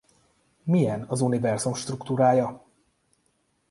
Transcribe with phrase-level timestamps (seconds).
[0.63, 2.65] Milyen az univerzum struktúrája?